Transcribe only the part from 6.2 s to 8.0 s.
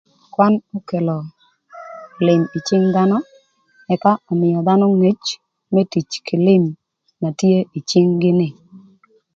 kï lïm na tye ï